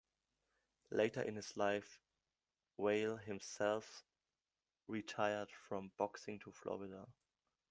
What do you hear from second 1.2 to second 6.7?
in his life, Weill himself retired from boxing to